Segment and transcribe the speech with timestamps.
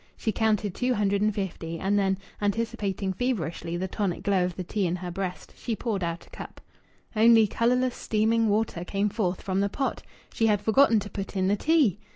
[0.17, 4.63] She counted two hundred and fifty, and then, anticipating feverishly the tonic glow of the
[4.63, 6.59] tea in her breast, she poured out a cup.
[7.15, 10.01] Only colourless steaming water came forth from the pot.
[10.33, 11.99] She had forgotten to put in the tea!